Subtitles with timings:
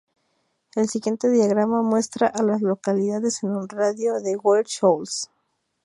[0.73, 5.29] El siguiente diagrama muestra a las localidades en un radio de de Ware Shoals.